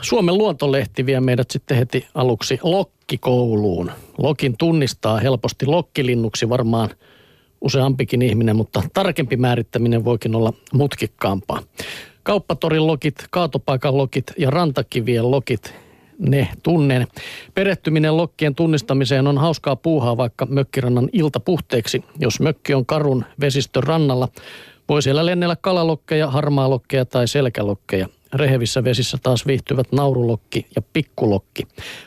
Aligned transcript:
Suomen 0.00 0.38
luontolehti 0.38 1.06
vie 1.06 1.20
meidät 1.20 1.50
sitten 1.50 1.76
heti 1.76 2.06
aluksi 2.14 2.58
lokkikouluun. 2.62 3.90
Lokin 4.18 4.54
tunnistaa 4.58 5.18
helposti 5.18 5.66
lokkilinnuksi 5.66 6.48
varmaan 6.48 6.90
useampikin 7.60 8.22
ihminen, 8.22 8.56
mutta 8.56 8.82
tarkempi 8.94 9.36
määrittäminen 9.36 10.04
voikin 10.04 10.34
olla 10.34 10.52
mutkikkaampaa. 10.72 11.60
Kauppatorin 12.22 12.86
lokit, 12.86 13.14
kaatopaikan 13.30 13.98
lokit 13.98 14.32
ja 14.38 14.50
rantakivien 14.50 15.30
lokit, 15.30 15.74
ne 16.18 16.48
tunnen. 16.62 17.06
Perehtyminen 17.54 18.16
lokkien 18.16 18.54
tunnistamiseen 18.54 19.26
on 19.26 19.38
hauskaa 19.38 19.76
puuhaa 19.76 20.16
vaikka 20.16 20.46
mökkirannan 20.46 21.08
iltapuhteeksi. 21.12 22.04
Jos 22.18 22.40
mökki 22.40 22.74
on 22.74 22.86
karun 22.86 23.24
vesistön 23.40 23.82
rannalla, 23.82 24.28
voi 24.88 25.02
siellä 25.02 25.26
lennellä 25.26 25.56
kalalokkeja, 25.60 26.30
harmaalokkeja 26.30 27.04
tai 27.04 27.28
selkälokkeja. 27.28 28.08
Rehevissä 28.34 28.84
vesissä 28.84 29.18
taas 29.22 29.46
viihtyvät 29.46 29.92
naurulokki 29.92 30.66
ja 30.76 30.82
pikkulokki. 30.92 31.62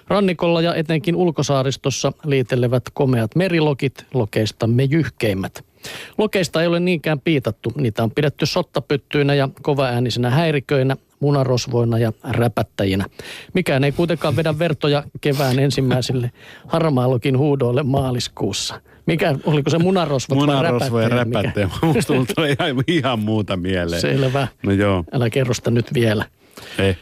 Rannikolla 0.07 0.61
ja 0.61 0.75
etenkin 0.75 1.15
ulkosaaristossa 1.15 2.13
liitelevät 2.25 2.83
komeat 2.93 3.35
merilokit, 3.35 4.05
lokeistamme 4.13 4.83
jyhkeimmät. 4.83 5.65
Lokeista 6.17 6.61
ei 6.61 6.67
ole 6.67 6.79
niinkään 6.79 7.19
piitattu. 7.19 7.73
Niitä 7.77 8.03
on 8.03 8.11
pidetty 8.11 8.45
sottapyttyinä 8.45 9.33
ja 9.33 9.49
kovaäänisinä 9.61 10.29
häiriköinä, 10.29 10.95
munarosvoina 11.19 11.97
ja 11.97 12.13
räpättäjinä. 12.23 13.05
Mikään 13.53 13.83
ei 13.83 13.91
kuitenkaan 13.91 14.35
vedä 14.35 14.59
vertoja 14.59 15.03
kevään 15.21 15.59
ensimmäisille 15.59 16.31
harmaalokin 16.67 17.37
huudoille 17.37 17.83
maaliskuussa. 17.83 18.81
Mikä, 19.07 19.35
oliko 19.45 19.69
se 19.69 19.77
munarosvo 19.77 20.35
Munarosvo 20.35 20.99
ja 20.99 21.09
räpättäjä. 21.09 21.69
Musta 21.93 22.13
tulee 22.35 22.51
ihan, 22.59 22.83
ihan 22.87 23.19
muuta 23.19 23.57
mieleen. 23.57 24.01
Selvä. 24.01 24.47
No 24.63 24.71
joo. 24.71 25.03
Älä 25.11 25.29
kerro 25.29 25.53
sitä 25.53 25.71
nyt 25.71 25.93
vielä. 25.93 26.25
Ei. 26.79 26.97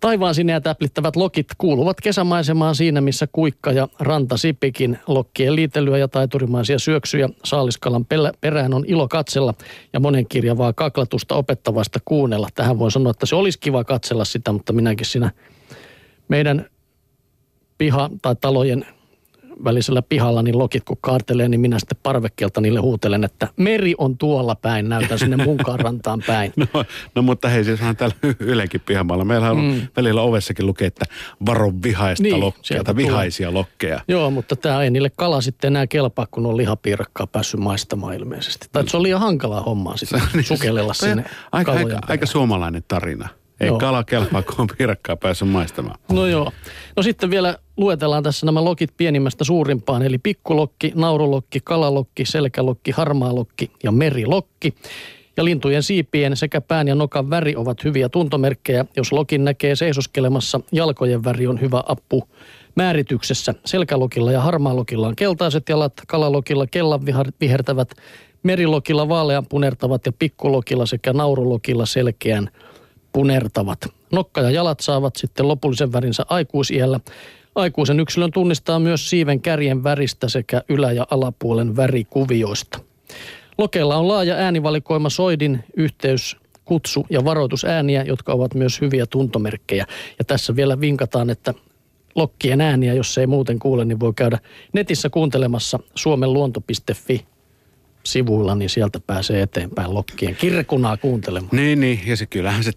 Taivaan 0.00 0.34
sineä 0.34 0.60
täplittävät 0.60 1.16
lokit 1.16 1.46
kuuluvat 1.58 2.00
kesämaisemaan 2.00 2.74
siinä, 2.74 3.00
missä 3.00 3.26
kuikka 3.32 3.72
ja 3.72 3.88
rantasipikin. 3.98 4.98
Lokkien 5.06 5.56
liitelyä 5.56 5.98
ja 5.98 6.08
taiturimaisia 6.08 6.78
syöksyjä 6.78 7.28
saaliskalan 7.44 8.06
perään 8.40 8.74
on 8.74 8.84
ilo 8.86 9.08
katsella 9.08 9.54
ja 9.92 10.00
monenkirjavaa 10.00 10.72
kaklatusta 10.72 11.34
opettavasta 11.34 11.98
kuunnella. 12.04 12.48
Tähän 12.54 12.78
voi 12.78 12.90
sanoa, 12.90 13.10
että 13.10 13.26
se 13.26 13.36
olisi 13.36 13.58
kiva 13.58 13.84
katsella 13.84 14.24
sitä, 14.24 14.52
mutta 14.52 14.72
minäkin 14.72 15.06
siinä 15.06 15.30
meidän 16.28 16.66
piha- 17.78 18.10
tai 18.22 18.36
talojen 18.40 18.86
välisellä 19.64 20.02
pihalla 20.02 20.42
niin 20.42 20.58
lokit 20.58 20.84
kun 20.84 20.96
kaartelee, 21.00 21.48
niin 21.48 21.60
minä 21.60 21.78
sitten 21.78 21.98
parvekkeelta 22.02 22.60
niille 22.60 22.80
huutelen, 22.80 23.24
että 23.24 23.48
meri 23.56 23.94
on 23.98 24.18
tuolla 24.18 24.54
päin, 24.54 24.88
näytän 24.88 25.18
sinne 25.18 25.36
munkaan 25.44 25.80
rantaan 25.80 26.22
päin. 26.26 26.52
No, 26.74 26.84
no 27.14 27.22
mutta 27.22 27.48
hei, 27.48 27.64
siis 27.64 27.82
on 27.82 27.96
täällä 27.96 28.16
Ylenkin 28.40 28.80
pihamaalla. 28.80 29.24
Meillä 29.24 29.50
on 29.50 29.56
mm. 29.56 29.80
välillä 29.96 30.22
ovessakin 30.22 30.66
lukee, 30.66 30.86
että 30.86 31.04
varo 31.46 31.72
vihaista 31.82 32.22
niin, 32.22 32.40
lokkeja 32.40 32.84
tai 32.84 32.96
vihaisia 32.96 33.48
tulee. 33.48 33.58
lokkeja. 33.58 34.00
Joo, 34.08 34.30
mutta 34.30 34.56
tämä 34.56 34.82
ei 34.82 34.90
niille 34.90 35.10
kala 35.16 35.40
sitten 35.40 35.68
enää 35.68 35.86
kelpaa, 35.86 36.26
kun 36.30 36.46
on 36.46 36.56
lihapiirakkaa 36.56 37.26
päässyt 37.26 37.60
maistamaan 37.60 38.14
ilmeisesti. 38.14 38.68
Tai 38.72 38.88
se 38.88 38.96
on 38.96 39.02
liian 39.02 39.20
hankalaa 39.20 39.60
hommaa 39.60 39.96
sitten 39.96 40.22
niin, 40.34 40.44
sukellella 40.44 40.94
sinne 40.94 41.24
aika, 41.52 41.72
aika, 41.72 41.98
aika 42.08 42.26
suomalainen 42.26 42.84
tarina. 42.88 43.28
Ei 43.60 43.66
joo. 43.66 43.78
kala 43.78 44.04
kelpaa, 44.04 44.42
kun 44.42 44.54
on 44.58 44.68
piirakkaa 44.78 45.16
päässyt 45.16 45.48
maistamaan. 45.48 45.98
No 46.12 46.26
joo. 46.26 46.52
No 46.96 47.02
sitten 47.02 47.30
vielä 47.30 47.58
luetellaan 47.76 48.22
tässä 48.22 48.46
nämä 48.46 48.64
lokit 48.64 48.90
pienimmästä 48.96 49.44
suurimpaan, 49.44 50.02
eli 50.02 50.18
pikkulokki, 50.18 50.92
naurulokki, 50.94 51.60
kalalokki, 51.64 52.24
selkälokki, 52.24 52.90
harmaalokki 52.90 53.70
ja 53.82 53.92
merilokki. 53.92 54.74
Ja 55.36 55.44
lintujen 55.44 55.82
siipien 55.82 56.36
sekä 56.36 56.60
pään 56.60 56.88
ja 56.88 56.94
nokan 56.94 57.30
väri 57.30 57.56
ovat 57.56 57.84
hyviä 57.84 58.08
tuntomerkkejä. 58.08 58.84
Jos 58.96 59.12
lokin 59.12 59.44
näkee 59.44 59.76
seisoskelemassa, 59.76 60.60
jalkojen 60.72 61.24
väri 61.24 61.46
on 61.46 61.60
hyvä 61.60 61.82
appu 61.86 62.28
määrityksessä. 62.74 63.54
Selkälokilla 63.64 64.32
ja 64.32 64.40
harmaalokilla 64.40 65.08
on 65.08 65.16
keltaiset 65.16 65.68
jalat, 65.68 65.92
kalalokilla 66.06 66.66
kellan 66.66 67.00
vihertävät, 67.40 67.90
merilokilla 68.42 69.08
vaalean 69.08 69.46
punertavat 69.46 70.06
ja 70.06 70.12
pikkulokilla 70.12 70.86
sekä 70.86 71.12
naurulokilla 71.12 71.86
selkeän 71.86 72.50
punertavat. 73.16 73.78
Nokka 74.12 74.40
ja 74.40 74.50
jalat 74.50 74.80
saavat 74.80 75.16
sitten 75.16 75.48
lopullisen 75.48 75.92
värinsä 75.92 76.26
aikuisiellä. 76.28 77.00
Aikuisen 77.54 78.00
yksilön 78.00 78.32
tunnistaa 78.32 78.78
myös 78.78 79.10
siiven 79.10 79.40
kärjen 79.40 79.84
väristä 79.84 80.28
sekä 80.28 80.62
ylä- 80.68 80.92
ja 80.92 81.06
alapuolen 81.10 81.76
värikuvioista. 81.76 82.78
Lokeilla 83.58 83.96
on 83.96 84.08
laaja 84.08 84.34
äänivalikoima 84.34 85.10
soidin, 85.10 85.64
yhteys, 85.76 86.36
kutsu 86.64 87.06
ja 87.10 87.24
varoitusääniä, 87.24 88.02
jotka 88.02 88.32
ovat 88.32 88.54
myös 88.54 88.80
hyviä 88.80 89.06
tuntomerkkejä. 89.06 89.86
Ja 90.18 90.24
tässä 90.24 90.56
vielä 90.56 90.80
vinkataan, 90.80 91.30
että 91.30 91.54
lokkien 92.14 92.60
ääniä, 92.60 92.94
jos 92.94 93.18
ei 93.18 93.26
muuten 93.26 93.58
kuule, 93.58 93.84
niin 93.84 94.00
voi 94.00 94.12
käydä 94.16 94.38
netissä 94.72 95.10
kuuntelemassa 95.10 95.78
suomenluonto.fi 95.94 97.26
sivuilla, 98.06 98.54
niin 98.54 98.70
sieltä 98.70 99.00
pääsee 99.06 99.42
eteenpäin 99.42 99.94
lokkien 99.94 100.36
kirkunaa 100.36 100.96
kuuntelemaan. 100.96 101.56
Niin, 101.56 101.80
niin. 101.80 102.00
Ja 102.06 102.16
se 102.16 102.26
kyllähän 102.26 102.64
se 102.64 102.72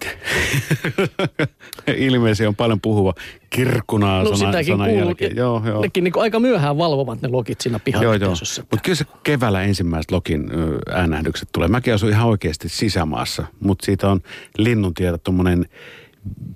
ilmeisesti 1.98 2.46
on 2.46 2.56
paljon 2.56 2.82
puhuva 2.82 3.14
kirkunaa 3.50 4.24
no, 4.24 4.36
sana, 4.36 4.52
sitäkin 4.52 4.74
sanan 4.74 4.88
kuuluu, 4.88 5.06
jälkeen. 5.06 5.36
Joo, 5.36 5.62
joo. 5.66 5.82
Nekin 5.82 6.04
niin 6.04 6.14
aika 6.18 6.40
myöhään 6.40 6.78
valvovat 6.78 7.22
ne 7.22 7.28
lokit 7.28 7.62
siinä 7.62 7.80
pihayhteisössä. 7.80 8.62
Mutta 8.62 8.84
kyllä 8.84 8.96
se 8.96 9.06
keväällä 9.24 9.64
ensimmäiset 9.64 10.12
lokin 10.12 10.50
äänähdykset 10.94 11.50
tulee. 11.52 11.68
Mäkin 11.68 11.94
asun 11.94 12.10
ihan 12.10 12.28
oikeasti 12.28 12.70
sisämaassa, 12.70 13.44
mutta 13.60 13.86
siitä 13.86 14.10
on 14.10 14.22
linnun 14.58 14.94
tietä 14.94 15.18
tuommoinen 15.18 15.66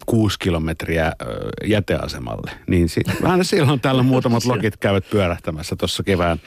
kuusi 0.05 0.39
kilometriä 0.39 1.13
jäteasemalle. 1.65 2.51
Niin 2.67 2.89
si- 2.89 3.01
aina 3.23 3.43
silloin 3.43 3.79
täällä 3.79 4.03
muutamat 4.03 4.45
lokit 4.45 4.77
käyvät 4.77 5.09
pyörähtämässä 5.09 5.75
tuossa 5.75 6.03
kevään, 6.03 6.39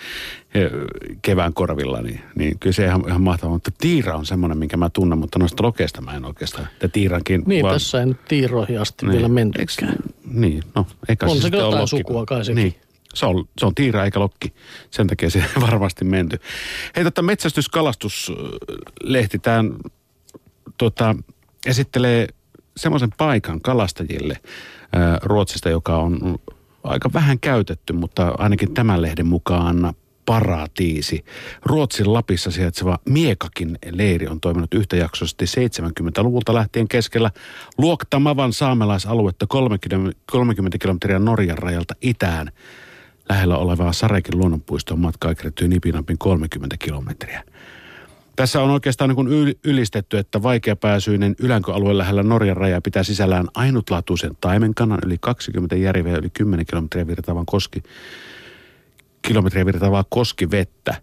kevään 1.23 1.55
korvilla. 1.55 2.03
Niin, 2.03 2.21
niin 2.35 2.59
kyllä 2.59 2.75
se 2.75 2.85
ihan, 2.85 3.05
ihan 3.09 3.23
mahtavaa. 3.23 3.55
Mutta 3.55 3.71
tiira 3.79 4.17
on 4.17 4.27
semmoinen, 4.27 4.59
minkä 4.59 4.77
mä 4.77 4.91
tunnen, 4.91 5.19
mutta 5.19 5.39
noista 5.39 5.63
lokeista 5.63 6.01
mä 6.01 6.13
en 6.13 6.25
oikeastaan. 6.25 6.69
Ja 6.83 6.89
tiirankin. 6.89 7.43
Niin, 7.47 7.63
vaan... 7.63 7.75
tässä 7.75 8.01
ei 8.01 8.07
nyt 8.07 8.25
tiiroihin 8.29 8.81
asti 8.81 9.07
niin. 9.07 9.13
vielä 9.13 9.29
mentykään. 9.29 9.97
Niin, 10.31 10.63
no 10.75 10.87
eikä 11.09 11.27
on 11.27 11.37
se, 11.37 11.49
se 11.49 11.57
jotain 11.57 11.89
sukua 11.89 12.27
kai 12.27 12.45
sekin. 12.45 12.63
Niin. 12.63 12.75
Se 13.15 13.27
on, 13.27 13.45
se 13.59 13.67
on 13.67 13.75
tiira 13.75 14.05
eikä 14.05 14.21
lokki. 14.21 14.53
Sen 14.91 15.07
takia 15.07 15.31
se 15.31 15.45
varmasti 15.61 16.05
menty. 16.05 16.41
Hei, 16.97 17.05
tota 17.05 17.23
metsästyskalastuslehti, 17.23 19.39
tämä 19.39 19.65
tota, 20.79 21.17
esittelee 21.67 22.29
semmoisen 22.77 23.11
paikan 23.17 23.61
kalastajille 23.61 24.37
Ruotsista, 25.23 25.71
joka 25.71 25.97
on 25.97 26.39
aika 26.85 27.11
vähän 27.13 27.41
käytetty, 27.41 27.93
mutta 27.93 28.35
ainakin 28.39 28.75
tämän 28.75 29.03
lehden 29.03 29.27
mukaan 29.27 29.95
paratiisi. 30.27 31.25
Ruotsin 31.65 32.13
Lapissa 32.13 32.51
sijaitseva 32.51 32.99
Miekakin 33.09 33.79
leiri 33.91 34.27
on 34.27 34.41
toiminut 34.41 34.75
yhtäjaksoisesti 34.75 35.45
70-luvulta 35.45 36.55
lähtien 36.55 36.89
keskellä 36.89 37.31
Luoktamavan 37.79 38.53
saamelaisaluetta 38.53 39.47
30, 39.47 40.21
30 40.31 40.79
kilometriä 40.79 41.19
Norjan 41.19 41.59
rajalta 41.59 41.95
itään. 42.01 42.51
Lähellä 43.29 43.57
olevaa 43.57 43.93
Sarekin 43.93 44.39
luonnonpuiston 44.39 44.99
matkaa 44.99 45.35
kertyy 45.35 45.69
nipinapin 45.69 46.19
30 46.19 46.77
kilometriä. 46.79 47.43
Tässä 48.37 48.63
on 48.63 48.71
oikeastaan 48.71 49.11
niin 49.11 49.55
ylistetty, 49.65 50.19
että 50.19 50.43
vaikeapääsyinen 50.43 51.35
ylänköalue 51.39 51.99
lähellä 51.99 52.23
Norjan 52.23 52.57
raja 52.57 52.81
pitää 52.81 53.03
sisällään 53.03 53.47
ainutlaatuisen 53.55 54.33
taimenkannan 54.41 54.99
yli 55.07 55.17
20 55.21 55.77
järveä 55.77 56.17
yli 56.17 56.31
10 56.31 56.67
kilometriä 56.67 57.07
virtaavan 57.07 57.47
koski, 57.47 57.83
kilometriä 59.23 59.67
virtaavaa 59.67 60.05
koskivettä. 60.09 60.95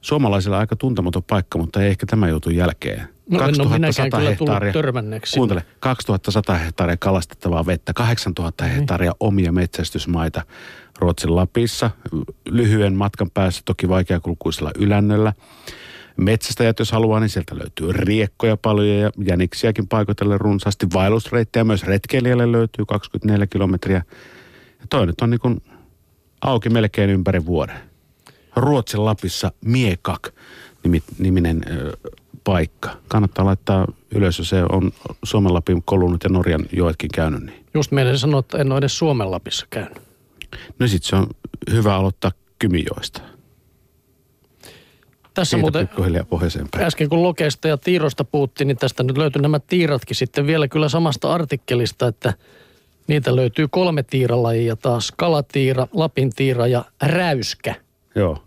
Suomalaisilla 0.00 0.58
aika 0.58 0.76
tuntematon 0.76 1.22
paikka, 1.22 1.58
mutta 1.58 1.82
ei 1.82 1.88
ehkä 1.88 2.06
tämä 2.06 2.28
joutu 2.28 2.50
jälkeen. 2.50 3.08
No, 3.30 3.38
2100 3.38 4.20
no 4.20 4.26
hehtaaria, 4.26 4.72
kuuntele, 5.34 5.64
2100 5.80 6.56
hehtaaria 6.56 6.96
kalastettavaa 6.96 7.66
vettä, 7.66 7.92
8000 7.92 8.64
niin. 8.64 8.76
hehtaaria 8.76 9.12
omia 9.20 9.52
metsästysmaita 9.52 10.42
Ruotsin 10.98 11.36
Lapissa, 11.36 11.90
lyhyen 12.48 12.94
matkan 12.94 13.30
päässä 13.30 13.62
toki 13.64 13.88
vaikeakulkuisella 13.88 14.70
ylännöllä. 14.78 15.32
Metsästäjät, 16.16 16.78
jos 16.78 16.92
haluaa, 16.92 17.20
niin 17.20 17.30
sieltä 17.30 17.58
löytyy 17.58 17.92
riekkoja 17.92 18.56
paljon 18.56 18.98
ja 18.98 19.10
jäniksiäkin 19.24 19.88
paikoitelle 19.88 20.38
runsaasti. 20.38 20.86
Vaellusreittejä 20.94 21.64
myös 21.64 21.82
retkeilijälle 21.82 22.52
löytyy 22.52 22.84
24 22.86 23.46
kilometriä. 23.46 24.02
Ja 24.80 24.86
toi 24.90 25.06
nyt 25.06 25.20
on 25.20 25.30
niin 25.30 25.40
kuin 25.40 25.62
auki 26.40 26.70
melkein 26.70 27.10
ympäri 27.10 27.46
vuoden. 27.46 27.76
Ruotsin 28.56 29.04
Lapissa 29.04 29.52
Miekak 29.64 30.28
niminen 31.18 31.62
ö, 31.70 31.96
paikka. 32.44 32.90
Kannattaa 33.08 33.44
laittaa 33.44 33.86
ylös, 34.14 34.38
jos 34.38 34.48
se 34.48 34.62
on 34.68 34.92
Suomen 35.22 35.54
Lapin 35.54 35.82
kolunut 35.84 36.24
ja 36.24 36.30
Norjan 36.30 36.66
joetkin 36.72 37.10
käynyt. 37.14 37.42
Niin. 37.42 37.66
Just 37.74 37.92
meidän 37.92 38.18
sanoa, 38.18 38.40
että 38.40 38.58
en 38.58 38.72
ole 38.72 38.78
edes 38.78 38.98
Suomen 38.98 39.30
Lapissa 39.30 39.66
käynyt. 39.70 40.02
No 40.78 40.86
sit 40.86 41.02
se 41.02 41.16
on 41.16 41.26
hyvä 41.70 41.94
aloittaa 41.94 42.32
Kymijoista. 42.58 43.20
Tässä 45.34 45.50
Siitä 45.50 45.60
muuten 45.60 45.88
pikkuhiljaa 45.88 46.24
pohjoiseen 46.24 46.68
päin. 46.70 46.84
äsken 46.84 47.08
kun 47.08 47.22
lokeista 47.22 47.68
ja 47.68 47.78
tiirosta 47.78 48.24
puhuttiin, 48.24 48.68
niin 48.68 48.78
tästä 48.78 49.02
nyt 49.02 49.18
löytyi 49.18 49.42
nämä 49.42 49.58
tiiratkin 49.58 50.16
sitten 50.16 50.46
vielä 50.46 50.68
kyllä 50.68 50.88
samasta 50.88 51.32
artikkelista, 51.34 52.06
että 52.06 52.34
niitä 53.06 53.36
löytyy 53.36 53.68
kolme 53.68 54.02
tiiralajia 54.02 54.76
taas. 54.76 55.12
Kalatiira, 55.16 55.86
lapintiira 55.92 56.66
ja 56.66 56.84
räyskä. 57.02 57.74
Joo. 58.14 58.42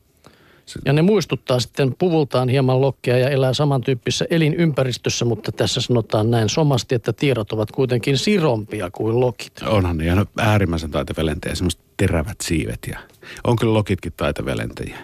Ja 0.86 0.94
ne 0.94 1.02
muistuttaa 1.02 1.60
sitten 1.60 1.96
puvultaan 2.00 2.50
hieman 2.50 2.82
lokkia 2.82 3.18
ja 3.18 3.30
elää 3.30 3.54
samantyyppisessä 3.54 4.26
elinympäristössä, 4.30 5.26
mutta 5.26 5.52
tässä 5.52 5.82
sanotaan 5.82 6.32
näin 6.32 6.50
somasti, 6.50 6.96
että 6.96 7.14
tiirat 7.14 7.52
ovat 7.52 7.72
kuitenkin 7.72 8.18
sirompia 8.18 8.92
kuin 8.92 9.20
lokit. 9.20 9.54
Onhan 9.66 9.98
ne 9.98 10.06
ihan 10.06 10.26
äärimmäisen 10.38 10.92
taitavia 10.92 11.26
lentäjiä, 11.26 11.56
semmoiset 11.56 11.82
terävät 11.98 12.38
siivet. 12.44 12.80
Ja 12.88 13.00
on 13.44 13.56
kyllä 13.56 13.74
lokitkin 13.74 14.14
taitavia 14.18 14.58
lentäjiä. 14.58 14.98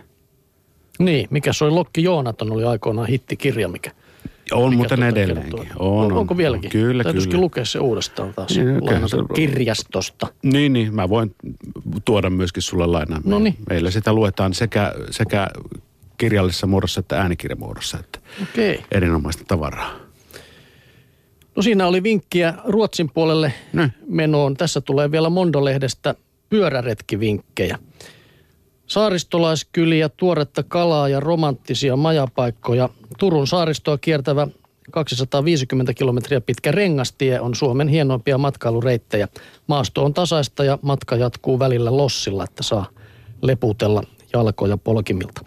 Niin, 1.05 1.27
mikä 1.29 1.53
soi 1.53 1.71
Lokki 1.71 2.03
Joonaton 2.03 2.51
oli 2.51 2.63
aikoinaan 2.63 3.07
hittikirja, 3.07 3.67
mikä... 3.67 3.91
On 4.51 4.69
mikä 4.69 4.77
muuten 4.77 4.99
tuota 4.99 5.07
edelleenkin. 5.19 5.59
kertoo. 5.59 5.87
On, 5.97 6.05
On, 6.05 6.11
on, 6.11 6.17
onko 6.17 6.37
vieläkin? 6.37 6.67
on. 6.67 6.71
Kyllä, 6.71 7.03
Täytyisikin 7.03 7.31
kyllä. 7.31 7.41
lukea 7.43 7.65
se 7.65 7.79
uudestaan 7.79 8.33
taas 8.33 8.55
Niin, 8.55 8.67
niin, 8.67 9.09
se- 9.09 9.17
kirjastosta. 9.35 10.27
Niin, 10.43 10.73
niin. 10.73 10.95
Mä 10.95 11.09
voin 11.09 11.35
tuoda 12.05 12.29
myöskin 12.29 12.63
sulle 12.63 12.85
lainaan. 12.85 13.21
Noniin. 13.25 13.55
Meillä 13.69 13.91
sitä 13.91 14.13
luetaan 14.13 14.53
sekä, 14.53 14.93
sekä 15.11 15.47
kirjallisessa 16.17 16.67
muodossa 16.67 16.99
että 16.99 17.21
äänikirjamuodossa. 17.21 17.97
Että. 17.99 18.19
Okay. 18.43 18.77
erinomaista 18.91 19.43
tavaraa. 19.47 19.91
No 21.55 21.61
siinä 21.61 21.87
oli 21.87 22.03
vinkkiä 22.03 22.53
Ruotsin 22.65 23.09
puolelle 23.13 23.53
No. 23.73 23.89
menoon. 24.07 24.57
Tässä 24.57 24.81
tulee 24.81 25.11
vielä 25.11 25.29
Mondolehdestä 25.29 26.15
pyöräretkivinkkejä. 26.49 27.77
Saaristolaiskyliä, 28.91 30.09
tuoretta 30.09 30.63
kalaa 30.63 31.09
ja 31.09 31.19
romanttisia 31.19 31.95
majapaikkoja. 31.95 32.89
Turun 33.19 33.47
saaristoa 33.47 33.97
kiertävä 33.97 34.47
250 34.91 35.93
kilometriä 35.93 36.41
pitkä 36.41 36.71
rengastie 36.71 37.39
on 37.39 37.55
Suomen 37.55 37.87
hienoimpia 37.87 38.37
matkailureittejä. 38.37 39.27
Maasto 39.67 40.05
on 40.05 40.13
tasaista 40.13 40.63
ja 40.63 40.79
matka 40.81 41.15
jatkuu 41.15 41.59
välillä 41.59 41.97
lossilla, 41.97 42.43
että 42.43 42.63
saa 42.63 42.85
leputella 43.41 44.03
jalkoja 44.33 44.77
polkimilta. 44.77 45.41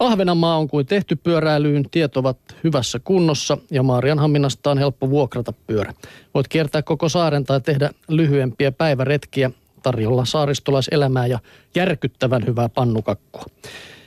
Ahvenanmaa 0.00 0.56
on 0.56 0.68
kuin 0.68 0.86
tehty 0.86 1.16
pyöräilyyn, 1.16 1.84
tiet 1.90 2.16
ovat 2.16 2.38
hyvässä 2.64 3.00
kunnossa 3.04 3.58
ja 3.70 3.82
Maarianhaminasta 3.82 4.70
on 4.70 4.78
helppo 4.78 5.10
vuokrata 5.10 5.52
pyörä. 5.66 5.94
Voit 6.34 6.48
kiertää 6.48 6.82
koko 6.82 7.08
saaren 7.08 7.44
tai 7.44 7.60
tehdä 7.60 7.90
lyhyempiä 8.08 8.72
päiväretkiä 8.72 9.50
tarjolla 9.84 10.24
saaristolaiselämää 10.24 11.26
ja 11.26 11.38
järkyttävän 11.74 12.46
hyvää 12.46 12.68
pannukakkua. 12.68 13.44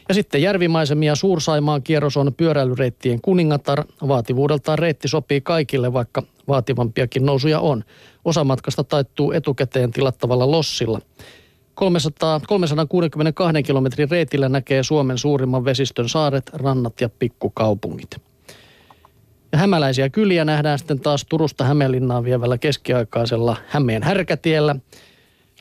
Ja 0.09 0.13
sitten 0.13 0.41
järvimaisemia 0.41 1.15
Suursaimaan 1.15 1.83
kierros 1.83 2.17
on 2.17 2.33
pyöräilyreittien 2.33 3.21
kuningatar. 3.21 3.83
Vaativuudeltaan 4.07 4.79
reitti 4.79 5.07
sopii 5.07 5.41
kaikille, 5.41 5.93
vaikka 5.93 6.23
vaativampiakin 6.47 7.25
nousuja 7.25 7.59
on. 7.59 7.83
Osa 8.25 8.43
matkasta 8.43 8.83
taittuu 8.83 9.31
etukäteen 9.31 9.91
tilattavalla 9.91 10.51
lossilla. 10.51 11.01
300, 11.73 12.41
362 12.47 13.63
kilometrin 13.63 14.11
reitillä 14.11 14.49
näkee 14.49 14.83
Suomen 14.83 15.17
suurimman 15.17 15.65
vesistön 15.65 16.09
saaret, 16.09 16.49
rannat 16.53 17.01
ja 17.01 17.09
pikkukaupungit. 17.09 18.17
Ja 19.51 19.57
hämäläisiä 19.57 20.09
kyliä 20.09 20.45
nähdään 20.45 20.79
sitten 20.79 20.99
taas 20.99 21.25
Turusta 21.29 21.63
Hämeenlinnaan 21.63 22.23
vievällä 22.23 22.57
keskiaikaisella 22.57 23.57
Hämeen 23.67 24.03
härkätiellä. 24.03 24.75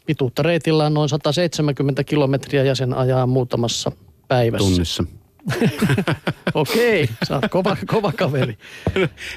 Pituutta 0.07 0.43
reitillä 0.43 0.87
on 0.87 0.95
noin 0.95 1.09
170 1.09 2.05
kilometriä 2.05 2.65
ja 2.65 2.75
sen 2.75 2.95
ajaa 2.95 3.27
muutamassa 3.27 3.93
päivässä. 4.29 4.69
Tunnissa. 4.69 5.05
Okei, 6.55 7.09
sä 7.29 7.35
oot 7.35 7.45
kova, 7.51 7.77
kova 7.87 8.13
kaveri. 8.13 8.59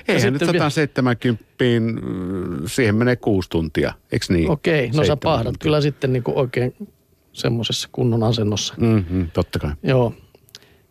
Eihän 0.07 0.33
nyt 0.33 0.39
sitten 0.42 0.54
vielä- 0.54 0.69
170, 0.69 1.45
mm, 2.01 2.68
siihen 2.68 2.95
menee 2.95 3.16
kuusi 3.16 3.50
tuntia, 3.50 3.94
eikö 4.12 4.25
niin? 4.30 4.51
Okei, 4.51 4.89
no 4.95 5.04
sä 5.04 5.18
pahdat 5.18 5.45
tuntia. 5.45 5.60
kyllä 5.63 5.81
sitten 5.81 6.13
niin 6.13 6.24
oikein 6.25 6.75
semmoisessa 7.33 7.89
kunnon 7.92 8.24
asennossa. 8.24 8.74
Mm-hmm, 8.77 9.27
totta 9.33 9.60
kai. 9.60 9.71
Joo. 9.83 10.13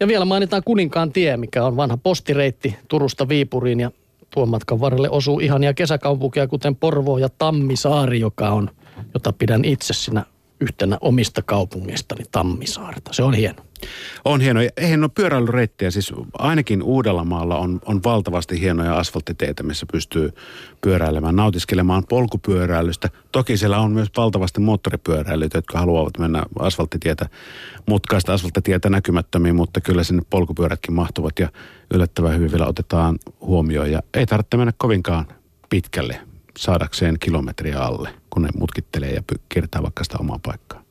Ja 0.01 0.09
vielä 0.09 0.25
mainitaan 0.25 0.63
Kuninkaan 0.65 1.13
tie, 1.13 1.37
mikä 1.37 1.65
on 1.65 1.77
vanha 1.77 1.97
postireitti 1.97 2.77
Turusta 2.89 3.29
Viipuriin 3.29 3.81
ja 3.81 3.91
tuon 4.31 4.49
matkan 4.49 4.81
varrelle 4.81 5.11
osuu 5.11 5.41
ihania 5.41 5.75
kesäkaupunkia, 5.75 6.47
kuten 6.47 6.77
Porvoo 6.77 7.19
ja 7.19 7.29
Tammisaari, 7.29 8.21
joka 8.21 8.51
on, 8.51 8.71
jota 9.15 9.33
pidän 9.33 9.65
itse 9.65 9.95
siinä 9.95 10.25
yhtenä 10.61 10.99
omista 11.01 11.43
kaupungeistani 11.43 12.25
Tammisaarta. 12.33 13.13
Se 13.13 13.23
on 13.23 13.35
hieno. 13.35 13.63
On 14.25 14.41
hieno. 14.41 14.61
Eihän 14.77 15.03
ole 15.03 15.11
pyöräilyreittejä, 15.15 15.91
siis 15.91 16.13
ainakin 16.33 16.83
Uudellamaalla 16.83 17.59
on, 17.59 17.81
on 17.85 18.01
valtavasti 18.05 18.61
hienoja 18.61 18.99
asfalttiteitä, 18.99 19.63
missä 19.63 19.87
pystyy 19.93 20.31
pyöräilemään, 20.81 21.37
nautiskelemaan 21.37 22.05
polkupyöräilystä. 22.09 23.09
Toki 23.33 23.57
siellä 23.57 23.79
on 23.79 23.93
myös 23.93 24.09
valtavasti 24.17 24.61
moottoripyöräilijöitä, 24.61 25.59
jotka 25.59 25.79
haluavat 25.79 26.19
mennä 26.19 26.43
asfalttitietä, 26.59 27.29
mutkaista 27.87 28.33
asfalttitietä 28.33 28.91
näkymättömiin, 28.91 29.57
mutta 29.57 29.81
kyllä 29.81 30.05
sinne 30.05 30.23
polkupyörätkin 30.31 30.95
mahtuvat 30.95 31.39
ja 31.39 31.49
yllättävän 31.95 32.35
hyvin 32.35 32.53
vielä 32.53 32.67
otetaan 32.67 33.19
huomioon. 33.41 33.93
Ja 33.93 34.03
ei 34.15 34.27
tarvitse 34.27 34.57
mennä 34.57 34.73
kovinkaan 34.79 35.27
pitkälle 35.69 36.21
saadakseen 36.59 37.17
kilometriä 37.21 37.81
alle, 37.81 38.15
kun 38.31 38.43
ne 38.43 38.49
mutkittelee 38.59 39.11
ja 39.11 39.23
kiertää 39.49 39.83
vaikka 39.83 40.05
sitä 40.05 40.17
omaa 40.21 40.39
paikkaa. 40.43 40.83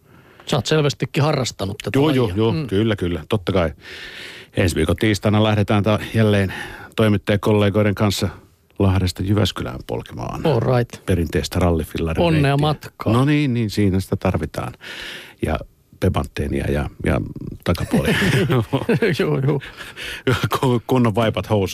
Sä 0.45 0.55
oot 0.55 0.65
selvästikin 0.65 1.23
harrastanut 1.23 1.77
tätä 1.83 1.99
Joo, 1.99 2.09
joo, 2.09 2.31
joo, 2.35 2.51
mm. 2.51 2.67
kyllä, 2.67 2.95
kyllä, 2.95 3.23
totta 3.29 3.51
kai. 3.51 3.73
Ensi 4.57 4.75
viikon 4.75 4.95
tiistaina 4.95 5.43
lähdetään 5.43 5.83
ta- 5.83 5.99
jälleen 6.13 6.53
toimittajakollegoiden 6.95 7.95
kanssa 7.95 8.29
Lahdesta 8.79 9.23
Jyväskylään 9.23 9.79
polkemaan. 9.87 10.45
All 10.45 10.59
right. 10.59 11.05
Perinteistä 11.05 11.59
rallifillarin 11.59 12.23
Onnea 12.23 12.41
reittiä. 12.51 12.57
matkaan. 12.57 13.15
No 13.15 13.25
niin, 13.25 13.53
niin, 13.53 13.69
siinä 13.69 13.99
sitä 13.99 14.15
tarvitaan. 14.15 14.73
Ja 15.45 15.59
pebantteenia 15.99 16.71
ja, 16.71 16.89
ja 17.05 17.21
takapuoli. 17.63 18.07
joo, 19.19 19.39
joo. 19.39 19.61
Kunnon 20.87 21.15
vaipat 21.15 21.49
housuihin. 21.49 21.71